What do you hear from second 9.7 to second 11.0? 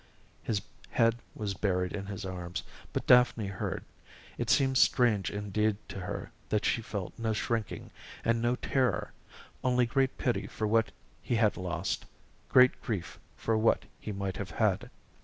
great pity for what